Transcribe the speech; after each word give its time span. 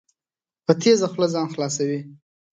په 0.65 0.71
تېزه 0.81 1.07
خوله 1.11 1.27
ځان 1.33 1.47
خلاصوي. 1.53 1.99